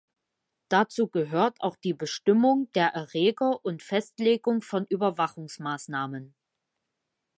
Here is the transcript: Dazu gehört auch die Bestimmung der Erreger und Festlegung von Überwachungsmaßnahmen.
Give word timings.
Dazu 0.67 1.09
gehört 1.09 1.61
auch 1.61 1.75
die 1.75 1.93
Bestimmung 1.93 2.71
der 2.73 2.87
Erreger 2.87 3.63
und 3.63 3.83
Festlegung 3.83 4.63
von 4.63 4.87
Überwachungsmaßnahmen. 4.87 6.33